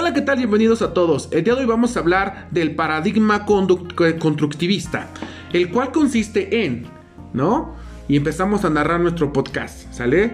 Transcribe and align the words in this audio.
Hola, 0.00 0.14
¿qué 0.14 0.20
tal? 0.20 0.36
Bienvenidos 0.38 0.80
a 0.80 0.94
todos. 0.94 1.28
El 1.32 1.42
día 1.42 1.56
de 1.56 1.62
hoy 1.62 1.66
vamos 1.66 1.96
a 1.96 1.98
hablar 1.98 2.46
del 2.52 2.76
paradigma 2.76 3.44
eh, 3.44 4.16
constructivista, 4.16 5.08
el 5.52 5.72
cual 5.72 5.90
consiste 5.90 6.64
en, 6.64 6.86
¿no? 7.32 7.74
Y 8.06 8.16
empezamos 8.16 8.64
a 8.64 8.70
narrar 8.70 9.00
nuestro 9.00 9.32
podcast, 9.32 9.92
¿sale? 9.92 10.30